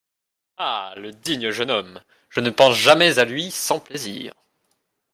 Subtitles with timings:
[0.57, 0.95] Ah!
[0.97, 2.01] le digne jeune homme!
[2.31, 4.33] je ne pense jamais à lui sans plaisir.